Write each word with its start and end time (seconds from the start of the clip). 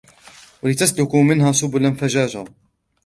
لتسلكوا 0.63 1.23
منها 1.23 1.51
سبلا 1.51 1.93
فجاجا 1.93 2.45